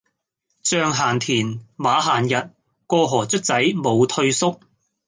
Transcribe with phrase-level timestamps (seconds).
[0.03, 0.07] 象行
[1.19, 2.49] 田,馬行日,
[2.87, 4.59] 過河卒仔無退縮